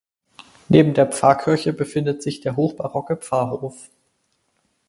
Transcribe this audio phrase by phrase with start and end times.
[0.67, 3.91] Neben der Pfarrkirche befindet sich der hochbarocke Pfarrhof.